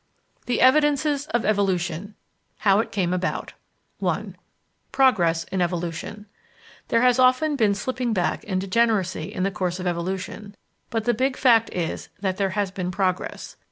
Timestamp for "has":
7.03-7.19, 12.57-12.71